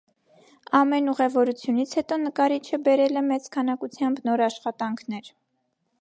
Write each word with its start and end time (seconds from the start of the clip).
Ամեն 0.79 1.11
ուղևորությունից 1.13 1.93
հետո 1.99 2.17
նկարիչը 2.23 2.81
բերել 2.89 3.23
է 3.23 3.25
մեծ 3.29 3.47
քանակությամբ 3.57 4.27
նոր 4.31 4.45
աշխատանքներ։ 4.51 5.35